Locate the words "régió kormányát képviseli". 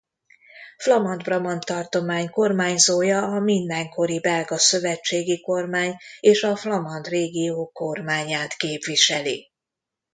7.07-9.51